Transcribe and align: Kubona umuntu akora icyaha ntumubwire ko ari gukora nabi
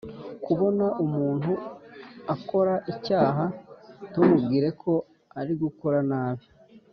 Kubona 0.45 0.85
umuntu 1.03 1.51
akora 2.33 2.73
icyaha 2.91 3.45
ntumubwire 4.09 4.69
ko 4.81 4.93
ari 5.39 5.53
gukora 5.63 5.99
nabi 6.09 6.45